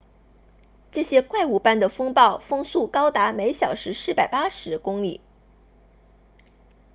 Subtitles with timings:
[0.89, 5.21] 这些怪物般的风暴风速高达每小时480公里133 m/s 300 mph